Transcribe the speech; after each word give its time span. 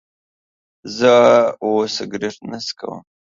زه 0.97 1.13
اوس 1.63 1.89
سيګرټ 1.97 2.37
نه 2.49 2.59
سکم 2.65 2.93